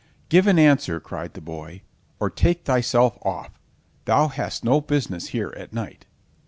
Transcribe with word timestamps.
"Give 0.29 0.47
an 0.47 0.57
answer," 0.57 0.99
cried 0.99 1.35
the 1.35 1.41
boy, 1.41 1.83
"or 2.19 2.31
take 2.31 2.65
thyself 2.65 3.19
off; 3.21 3.59
thou 4.05 4.29
hast 4.29 4.63
no 4.65 4.81
business 4.81 5.27
here 5.27 5.53
at 5.55 5.73
night." 5.73 6.07